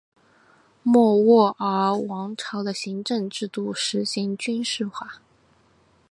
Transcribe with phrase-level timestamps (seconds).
[0.81, 5.21] 莫卧儿王朝的行政制度实行军事化。